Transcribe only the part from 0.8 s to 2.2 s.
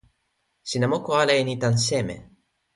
moku ala e ni tan seme?